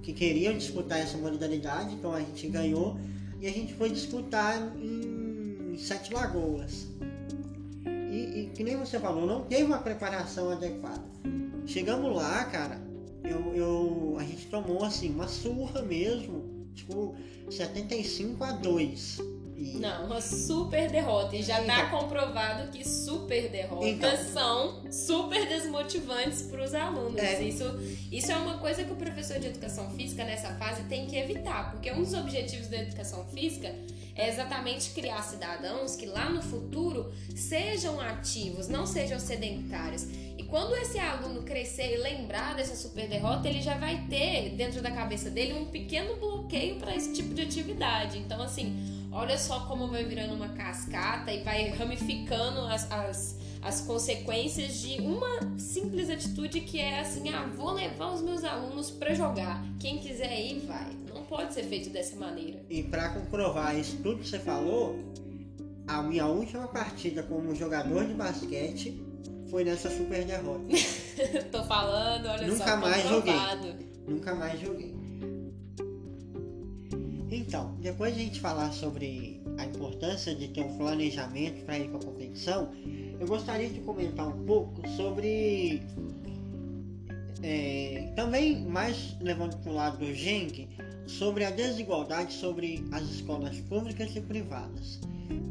que 0.02 0.12
queriam 0.12 0.56
disputar 0.56 0.98
essa 0.98 1.16
modalidade, 1.16 1.94
então 1.94 2.12
a 2.12 2.20
gente 2.20 2.48
ganhou. 2.48 2.98
E 3.40 3.46
a 3.46 3.50
gente 3.50 3.74
foi 3.74 3.90
disputar 3.90 4.56
em 4.76 5.76
Sete 5.78 6.12
Lagoas. 6.12 6.86
E, 7.86 8.40
e 8.40 8.50
que 8.54 8.62
nem 8.62 8.76
você 8.76 8.98
falou, 8.98 9.26
não 9.26 9.42
teve 9.44 9.64
uma 9.64 9.78
preparação 9.78 10.50
adequada. 10.50 11.02
Chegamos 11.66 12.14
lá, 12.14 12.44
cara, 12.44 12.80
eu, 13.24 13.54
eu, 13.54 14.16
a 14.18 14.22
gente 14.22 14.46
tomou 14.46 14.84
assim 14.84 15.10
uma 15.10 15.26
surra 15.26 15.82
mesmo, 15.82 16.43
tipo 16.74 17.14
75 17.50 18.42
a 18.44 18.52
2. 18.52 19.18
E, 19.56 19.78
Não, 19.78 20.06
uma 20.06 20.20
super 20.20 20.90
derrota. 20.90 21.36
E 21.36 21.42
já 21.42 21.62
tá 21.62 21.86
Então. 21.86 22.00
comprovado 22.00 22.72
que 22.72 22.86
super 22.86 23.48
derrotas 23.48 23.88
Então. 23.88 24.32
são 24.32 24.92
super 24.92 25.46
desmotivantes 25.48 26.42
para 26.42 26.64
os 26.64 26.74
alunos. 26.74 27.16
É. 27.22 27.40
Isso, 27.42 27.64
isso 28.10 28.32
é 28.32 28.36
uma 28.36 28.58
coisa 28.58 28.82
que 28.82 28.92
o 28.92 28.96
professor 28.96 29.38
de 29.38 29.46
educação 29.46 29.88
física 29.90 30.24
nessa 30.24 30.52
fase 30.56 30.82
tem 30.84 31.06
que 31.06 31.16
evitar, 31.16 31.70
porque 31.70 31.90
um 31.92 32.02
dos 32.02 32.14
objetivos 32.14 32.66
da 32.66 32.78
educação 32.78 33.24
física 33.26 33.72
é 34.16 34.28
exatamente 34.28 34.90
criar 34.90 35.22
cidadãos 35.22 35.94
que 35.94 36.06
lá 36.06 36.28
no 36.30 36.42
futuro 36.42 37.12
sejam 37.36 38.00
ativos, 38.00 38.66
não 38.68 38.86
sejam 38.86 39.18
sedentários. 39.20 40.04
Quando 40.54 40.76
esse 40.76 41.00
aluno 41.00 41.42
crescer 41.42 41.94
e 41.94 41.96
lembrar 41.96 42.54
dessa 42.54 42.76
super 42.76 43.08
derrota, 43.08 43.48
ele 43.48 43.60
já 43.60 43.76
vai 43.76 44.06
ter 44.08 44.50
dentro 44.50 44.80
da 44.80 44.88
cabeça 44.88 45.28
dele 45.28 45.52
um 45.52 45.64
pequeno 45.64 46.14
bloqueio 46.14 46.76
para 46.76 46.94
esse 46.94 47.12
tipo 47.12 47.34
de 47.34 47.42
atividade. 47.42 48.18
Então, 48.18 48.40
assim, 48.40 49.08
olha 49.10 49.36
só 49.36 49.66
como 49.66 49.88
vai 49.88 50.04
virando 50.04 50.32
uma 50.32 50.50
cascata 50.50 51.32
e 51.32 51.42
vai 51.42 51.70
ramificando 51.70 52.60
as, 52.66 52.88
as, 52.88 53.36
as 53.60 53.80
consequências 53.80 54.76
de 54.76 55.00
uma 55.00 55.58
simples 55.58 56.08
atitude 56.08 56.60
que 56.60 56.78
é 56.78 57.00
assim: 57.00 57.30
ah, 57.30 57.50
vou 57.56 57.72
levar 57.72 58.12
os 58.12 58.22
meus 58.22 58.44
alunos 58.44 58.92
para 58.92 59.12
jogar. 59.12 59.60
Quem 59.80 59.98
quiser 59.98 60.38
ir, 60.38 60.60
vai. 60.60 60.96
Não 61.12 61.24
pode 61.24 61.52
ser 61.52 61.64
feito 61.64 61.90
dessa 61.90 62.14
maneira. 62.14 62.64
e 62.70 62.84
para 62.84 63.08
comprovar 63.08 63.76
isso 63.76 63.96
tudo 64.04 64.20
que 64.20 64.28
você 64.28 64.38
falou, 64.38 64.94
a 65.84 66.00
minha 66.00 66.28
última 66.28 66.68
partida 66.68 67.24
como 67.24 67.56
jogador 67.56 68.06
de 68.06 68.14
basquete 68.14 69.13
foi 69.54 69.62
nessa 69.62 69.88
super 69.88 70.24
derrota. 70.24 70.64
Tô 71.52 71.62
falando, 71.62 72.26
olha 72.26 72.48
Nunca 72.48 72.70
só, 72.70 72.76
mais 72.76 73.08
joguei. 73.08 73.34
Nunca 74.08 74.34
mais 74.34 74.60
joguei. 74.60 74.92
Então, 77.30 77.76
depois 77.80 78.16
de 78.16 78.20
a 78.20 78.24
gente 78.24 78.40
falar 78.40 78.72
sobre 78.72 79.40
a 79.56 79.64
importância 79.64 80.34
de 80.34 80.48
ter 80.48 80.60
um 80.60 80.76
planejamento 80.76 81.64
para 81.64 81.78
ir 81.78 81.88
para 81.88 82.00
a 82.00 82.02
competição, 82.02 82.72
eu 83.20 83.28
gostaria 83.28 83.70
de 83.70 83.78
comentar 83.82 84.26
um 84.26 84.44
pouco 84.44 84.88
sobre. 84.88 85.80
é, 87.40 88.12
também, 88.16 88.60
mais 88.64 89.16
levando 89.20 89.56
para 89.58 89.70
o 89.70 89.74
lado 89.76 89.98
do 89.98 90.12
Genk, 90.12 90.68
sobre 91.06 91.44
a 91.44 91.52
desigualdade 91.52 92.32
sobre 92.32 92.84
as 92.90 93.04
escolas 93.04 93.60
públicas 93.60 94.16
e 94.16 94.20
privadas. 94.20 94.98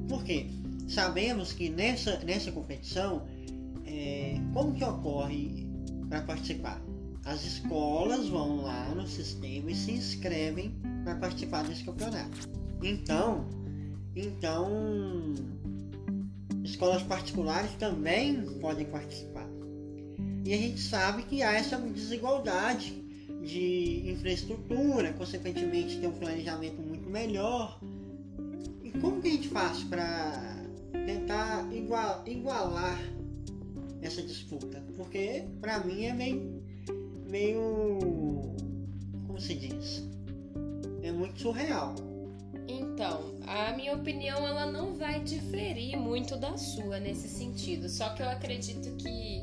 Por 0.09 0.25
quê? 0.25 0.47
Sabemos 0.89 1.53
que 1.53 1.69
nessa, 1.69 2.17
nessa 2.19 2.51
competição, 2.51 3.25
é, 3.93 4.41
como 4.53 4.73
que 4.73 4.83
ocorre 4.83 5.67
para 6.09 6.21
participar? 6.21 6.81
As 7.25 7.45
escolas 7.45 8.27
vão 8.27 8.63
lá 8.63 8.89
no 8.95 9.07
sistema 9.07 9.71
e 9.71 9.75
se 9.75 9.91
inscrevem 9.91 10.75
para 11.03 11.15
participar 11.15 11.63
desse 11.63 11.83
campeonato. 11.83 12.49
Então, 12.81 13.47
então 14.15 15.33
escolas 16.63 17.03
particulares 17.03 17.71
também 17.73 18.41
podem 18.59 18.85
participar. 18.85 19.47
E 20.45 20.53
a 20.53 20.57
gente 20.57 20.81
sabe 20.81 21.23
que 21.23 21.41
há 21.41 21.53
essa 21.53 21.77
desigualdade 21.77 23.01
de 23.41 24.09
infraestrutura, 24.09 25.13
consequentemente 25.13 25.99
tem 25.99 26.09
um 26.09 26.13
planejamento 26.13 26.81
muito 26.81 27.09
melhor. 27.09 27.79
E 28.83 28.91
como 28.99 29.21
que 29.21 29.27
a 29.29 29.31
gente 29.31 29.47
faz 29.49 29.83
para 29.83 30.57
tentar 31.05 31.67
igual- 31.73 32.23
igualar 32.25 32.99
essa 34.03 34.21
disputa? 34.21 34.83
Porque 34.95 35.45
para 35.59 35.83
mim 35.83 36.05
é 36.05 36.13
meio 36.13 36.63
meio. 37.33 38.53
Como 39.25 39.41
se 39.41 39.55
diz? 39.55 40.07
É 41.01 41.11
muito 41.11 41.41
surreal. 41.41 41.95
Então, 42.67 43.33
a 43.47 43.73
minha 43.73 43.95
opinião 43.95 44.47
ela 44.47 44.71
não 44.71 44.93
vai 44.93 45.19
diferir 45.19 45.97
muito 45.97 46.37
da 46.37 46.55
sua 46.55 46.99
nesse 46.99 47.27
sentido. 47.27 47.89
Só 47.89 48.09
que 48.13 48.21
eu 48.21 48.29
acredito 48.29 48.95
que 48.97 49.41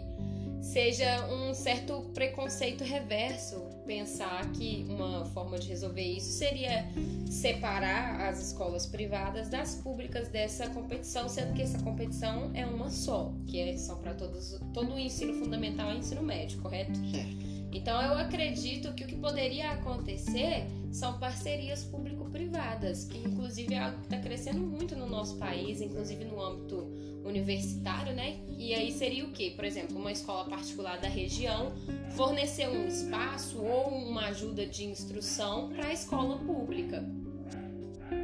seja 0.71 1.27
um 1.27 1.53
certo 1.53 2.01
preconceito 2.15 2.85
reverso 2.85 3.61
pensar 3.85 4.53
que 4.53 4.87
uma 4.89 5.25
forma 5.27 5.59
de 5.59 5.69
resolver 5.69 6.01
isso 6.01 6.31
seria 6.31 6.89
separar 7.29 8.29
as 8.29 8.41
escolas 8.41 8.87
privadas 8.87 9.49
das 9.49 9.75
públicas 9.75 10.29
dessa 10.29 10.71
competição, 10.71 11.29
sendo 11.29 11.55
que 11.55 11.63
essa 11.63 11.83
competição 11.83 12.53
é 12.55 12.65
uma 12.65 12.89
só, 12.89 13.33
que 13.49 13.59
é 13.59 13.77
só 13.77 13.97
para 13.97 14.15
todos 14.15 14.61
todo 14.73 14.95
o 14.95 14.99
ensino 14.99 15.35
fundamental 15.35 15.93
e 15.93 15.99
ensino 15.99 16.23
médio, 16.23 16.61
correto? 16.61 16.97
Certo. 17.11 17.51
Então 17.73 18.01
eu 18.03 18.15
acredito 18.15 18.93
que 18.95 19.03
o 19.03 19.07
que 19.09 19.17
poderia 19.17 19.73
acontecer 19.73 20.67
são 20.93 21.19
parcerias 21.19 21.83
público-privadas, 21.83 23.07
que 23.07 23.19
inclusive 23.19 23.75
é 23.75 23.79
algo 23.79 23.99
que 23.99 24.05
está 24.05 24.19
crescendo 24.19 24.61
muito 24.61 24.95
no 24.95 25.09
nosso 25.09 25.37
país, 25.37 25.81
inclusive 25.81 26.25
no 26.25 26.41
âmbito 26.41 26.89
universitário, 27.25 28.15
né? 28.15 28.37
E 28.57 28.75
aí 28.75 28.93
seria 28.93 29.25
o 29.25 29.31
quê? 29.31 29.53
Por 29.55 29.65
exemplo, 29.65 29.97
uma 29.97 30.13
escola 30.13 30.45
particular 30.49 30.99
da 31.01 31.09
região 31.09 31.73
fornecer 32.17 32.69
um 32.69 32.87
espaço 32.87 33.59
ou 33.63 33.89
uma 33.89 34.27
ajuda 34.27 34.67
de 34.67 34.85
instrução 34.85 35.69
para 35.71 35.89
a 35.89 35.93
escola 35.93 36.39
pública. 36.39 37.05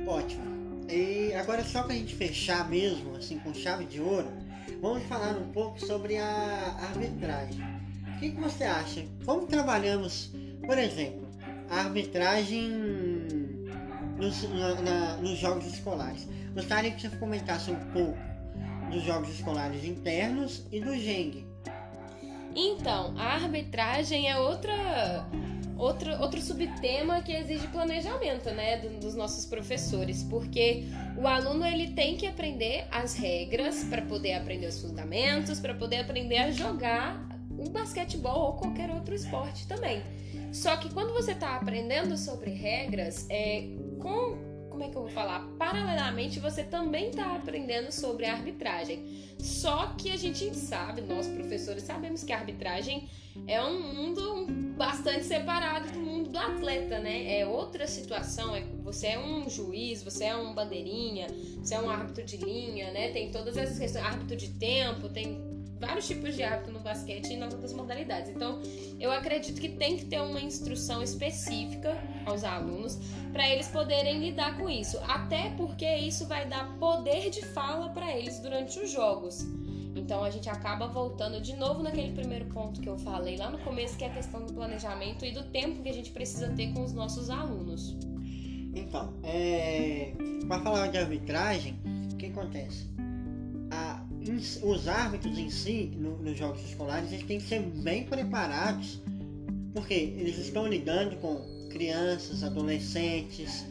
Ótimo. 0.07 0.57
E 0.89 1.33
agora 1.35 1.65
só 1.65 1.83
para 1.83 1.95
a 1.95 1.97
gente 1.97 2.15
fechar 2.15 2.69
mesmo, 2.69 3.17
assim, 3.17 3.39
com 3.39 3.53
chave 3.53 3.85
de 3.87 4.01
ouro, 4.01 4.29
vamos 4.81 5.03
falar 5.05 5.37
um 5.37 5.51
pouco 5.53 5.81
sobre 5.85 6.17
a 6.17 6.77
arbitragem. 6.81 7.61
O 8.15 8.19
que, 8.19 8.31
que 8.31 8.41
você 8.41 8.65
acha? 8.65 9.05
Como 9.25 9.47
trabalhamos, 9.47 10.31
por 10.65 10.79
exemplo, 10.79 11.27
a 11.69 11.81
arbitragem 11.81 12.71
nos, 14.17 14.43
na, 14.49 14.81
na, 14.81 15.17
nos 15.17 15.39
jogos 15.39 15.67
escolares? 15.67 16.29
Gostaria 16.55 16.93
que 16.93 17.03
você 17.03 17.17
comentasse 17.17 17.71
um 17.71 17.93
pouco 17.93 18.17
dos 18.91 19.03
jogos 19.03 19.31
escolares 19.31 19.85
internos 19.85 20.65
e 20.71 20.81
do 20.81 20.95
Geng. 20.95 21.45
Então, 22.55 23.15
a 23.19 23.35
arbitragem 23.35 24.31
é 24.31 24.39
outra 24.39 25.27
outro, 25.77 26.11
outro 26.21 26.41
subtema 26.41 27.21
que 27.21 27.33
exige 27.33 27.67
planejamento, 27.69 28.51
né, 28.51 28.79
dos 28.79 29.15
nossos 29.15 29.45
professores, 29.45 30.23
porque 30.23 30.85
o 31.17 31.27
aluno 31.27 31.65
ele 31.67 31.89
tem 31.89 32.17
que 32.17 32.27
aprender 32.27 32.87
as 32.91 33.15
regras 33.15 33.85
para 33.85 34.03
poder 34.03 34.35
aprender 34.35 34.67
os 34.67 34.81
fundamentos, 34.81 35.61
para 35.61 35.75
poder 35.75 35.99
aprender 35.99 36.39
a 36.39 36.51
jogar 36.51 37.29
o 37.59 37.69
basquetebol 37.71 38.47
ou 38.47 38.53
qualquer 38.55 38.91
outro 38.91 39.15
esporte 39.15 39.67
também. 39.67 40.03
Só 40.53 40.77
que 40.77 40.93
quando 40.93 41.13
você 41.13 41.33
está 41.33 41.57
aprendendo 41.57 42.17
sobre 42.17 42.51
regras, 42.51 43.27
é, 43.29 43.69
com 44.01 44.56
como 44.77 44.85
é 44.85 44.91
que 44.91 44.97
eu 44.97 45.03
vou 45.03 45.11
falar? 45.11 45.41
Paralelamente, 45.59 46.39
você 46.39 46.63
também 46.63 47.09
está 47.09 47.35
aprendendo 47.35 47.91
sobre 47.91 48.27
a 48.27 48.35
arbitragem. 48.35 49.07
Só 49.39 49.95
que 49.97 50.11
a 50.11 50.17
gente 50.17 50.55
sabe, 50.55 51.01
nós 51.01 51.27
professores 51.29 51.83
sabemos 51.83 52.23
que 52.23 52.31
a 52.31 52.37
arbitragem 52.37 53.09
é 53.47 53.63
um 53.63 53.95
mundo 53.95 54.47
bastante 54.77 55.25
separado 55.25 55.91
do 55.93 55.99
mundo 55.99 56.29
do 56.29 56.39
atleta, 56.39 56.99
né? 56.99 57.39
É 57.39 57.47
outra 57.47 57.87
situação. 57.87 58.55
É, 58.55 58.65
você 58.83 59.09
é 59.09 59.19
um 59.19 59.49
juiz, 59.49 60.03
você 60.03 60.25
é 60.25 60.37
um 60.37 60.55
bandeirinha, 60.55 61.29
você 61.63 61.75
é 61.75 61.81
um 61.81 61.89
árbitro 61.89 62.23
de 62.23 62.37
linha, 62.37 62.91
né? 62.91 63.11
Tem 63.13 63.31
todas 63.31 63.57
essas 63.57 63.79
questões, 63.79 64.05
árbitro 64.05 64.37
de 64.37 64.51
tempo, 64.51 65.09
tem 65.09 65.46
vários 65.79 66.07
tipos 66.07 66.35
de 66.35 66.43
árbitro 66.43 66.73
no 66.73 66.81
basquete 66.81 67.33
e 67.33 67.37
nas 67.37 67.53
outras 67.53 67.73
modalidades. 67.73 68.31
Então, 68.31 68.61
eu 68.99 69.11
acredito 69.11 69.61
que 69.61 69.69
tem 69.69 69.97
que 69.97 70.07
ter 70.07 70.21
uma 70.21 70.41
instrução 70.41 71.03
específica 71.03 71.97
aos 72.25 72.45
alunos 72.45 72.99
para 73.33 73.49
eles 73.49 73.69
poderem 73.69 74.19
lidar 74.19 74.57
com 74.59 74.69
isso. 74.69 74.99
Até 75.07 75.51
porque 75.57 75.87
isso 75.97 76.27
vai 76.27 76.47
dar 76.47 76.77
poder 76.79 77.31
de 77.31 77.45
fala 77.47 77.91
para 77.91 78.17
eles 78.17 78.39
durante 78.41 78.79
os 78.79 78.91
jogos. 78.91 79.47
Então 79.95 80.23
a 80.23 80.31
gente 80.31 80.49
acaba 80.49 80.87
voltando 80.87 81.41
de 81.41 81.57
novo 81.57 81.83
naquele 81.83 82.13
primeiro 82.13 82.45
ponto 82.47 82.81
que 82.81 82.89
eu 82.89 82.99
falei 82.99 83.37
lá 83.37 83.51
no 83.51 83.59
começo, 83.59 83.97
que 83.97 84.05
é 84.05 84.09
a 84.09 84.13
questão 84.13 84.45
do 84.45 84.53
planejamento 84.53 85.25
e 85.25 85.33
do 85.33 85.43
tempo 85.45 85.83
que 85.83 85.89
a 85.89 85.93
gente 85.93 86.11
precisa 86.11 86.51
ter 86.51 86.73
com 86.75 86.85
os 86.85 86.93
nossos 86.93 87.31
alunos. 87.31 87.97
Então, 88.75 89.15
é... 89.23 90.13
para 90.47 90.61
falar 90.63 90.89
de 90.89 90.99
arbitragem, 90.99 91.79
o 92.13 92.17
que 92.17 92.27
acontece? 92.27 92.96
Os 94.63 94.89
árbitros 94.89 95.39
em 95.39 95.51
si, 95.51 95.93
no, 95.97 96.19
nos 96.19 96.37
jogos 96.37 96.63
escolares, 96.65 97.13
eles 97.13 97.27
têm 97.27 97.39
que 97.39 97.47
ser 97.47 97.61
bem 97.61 98.05
preparados, 98.05 99.01
porque 99.73 99.95
eles 99.95 100.39
estão 100.39 100.67
lidando 100.67 101.17
com 101.17 101.41
crianças, 101.71 102.43
adolescentes, 102.43 103.67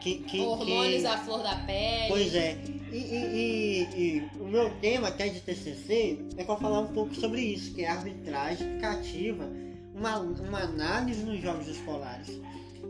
que, 0.00 0.16
que, 0.16 0.40
hormônios 0.40 1.02
que... 1.02 1.06
à 1.06 1.18
flor 1.18 1.42
da 1.42 1.56
pele. 1.56 2.08
Pois 2.08 2.34
é. 2.34 2.56
E, 2.90 2.96
e, 2.96 3.88
e, 3.96 4.28
o 4.40 4.46
meu 4.46 4.70
tema 4.80 5.08
até 5.08 5.28
de 5.28 5.40
TCC 5.40 6.18
é 6.36 6.44
para 6.44 6.56
falar 6.56 6.80
um 6.80 6.88
pouco 6.88 7.14
sobre 7.14 7.42
isso, 7.42 7.74
que 7.74 7.84
é 7.84 7.88
a 7.88 7.94
arbitragem 7.94 8.78
cativa 8.78 9.48
uma, 9.94 10.18
uma 10.18 10.60
análise 10.60 11.22
nos 11.22 11.40
jogos 11.40 11.68
escolares. 11.68 12.40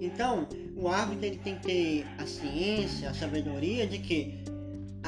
Então, 0.00 0.46
o 0.76 0.88
árbitro 0.88 1.26
ele 1.26 1.38
tem 1.38 1.56
que 1.56 1.62
ter 1.62 2.06
a 2.18 2.26
ciência, 2.26 3.10
a 3.10 3.14
sabedoria 3.14 3.86
de 3.86 3.98
que 3.98 4.38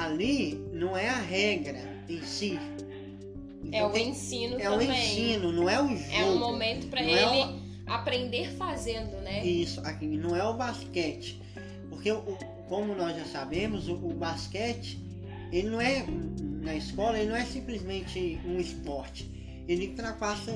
ali 0.00 0.54
não 0.72 0.96
é 0.96 1.08
a 1.08 1.18
regra 1.18 1.80
em 2.08 2.22
si. 2.22 2.58
Então, 3.62 3.78
é 3.78 3.86
o 3.86 3.96
ensino 3.96 4.58
é 4.58 4.62
também. 4.62 4.88
É 4.88 4.90
o 4.90 4.94
ensino, 4.94 5.52
não 5.52 5.68
é 5.68 5.82
o 5.82 5.88
jogo. 5.88 6.12
É 6.12 6.24
um 6.24 6.38
momento 6.38 6.86
para 6.88 7.02
ele 7.02 7.12
é 7.12 7.46
o... 7.46 7.60
aprender 7.86 8.50
fazendo, 8.52 9.20
né? 9.22 9.44
Isso, 9.44 9.80
aqui 9.80 10.06
não 10.06 10.34
é 10.34 10.42
o 10.42 10.54
basquete. 10.54 11.40
Porque 11.88 12.10
o, 12.10 12.38
como 12.68 12.94
nós 12.94 13.16
já 13.16 13.24
sabemos, 13.26 13.88
o, 13.88 13.94
o, 13.94 14.14
basquete, 14.14 14.98
ele 15.52 15.68
não 15.68 15.80
é, 15.80 16.04
na 16.62 16.74
escola, 16.74 17.18
ele 17.18 17.28
não 17.28 17.36
é 17.36 17.44
simplesmente 17.44 18.40
um 18.46 18.58
esporte. 18.58 19.30
Ele 19.68 19.88
ultrapassa 19.88 20.52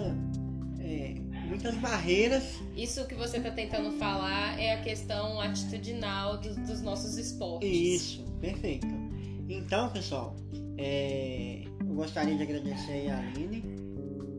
é, 0.81 1.15
muitas 1.47 1.75
barreiras. 1.77 2.45
Isso 2.75 3.07
que 3.07 3.15
você 3.15 3.37
está 3.37 3.51
tentando 3.51 3.93
falar 3.99 4.59
é 4.59 4.73
a 4.73 4.81
questão 4.81 5.41
atitudinal 5.41 6.39
do, 6.39 6.55
dos 6.67 6.81
nossos 6.81 7.19
esportes. 7.19 7.69
Isso, 7.69 8.25
perfeito. 8.41 9.04
Então, 9.49 9.91
pessoal, 9.91 10.37
é, 10.79 11.63
eu 11.81 11.95
gostaria 11.95 12.37
de 12.37 12.43
agradecer 12.43 13.09
a 13.09 13.19
Aline 13.19 13.63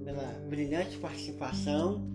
pela 0.04 0.24
brilhante 0.50 0.98
participação. 0.98 2.08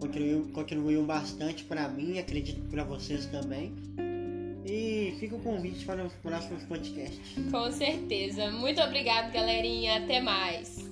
Contribuiu, 0.00 0.50
contribuiu 0.52 1.04
bastante 1.04 1.64
para 1.64 1.88
mim, 1.88 2.18
acredito 2.18 2.68
para 2.68 2.84
vocês 2.84 3.26
também. 3.26 3.72
E 4.64 5.14
fica 5.20 5.36
o 5.36 5.40
convite 5.40 5.84
para 5.84 6.04
os 6.04 6.12
próximos 6.14 6.62
podcasts. 6.64 7.34
Com 7.50 7.70
certeza. 7.70 8.50
Muito 8.50 8.80
obrigado, 8.80 9.32
galerinha. 9.32 9.98
Até 9.98 10.20
mais. 10.20 10.83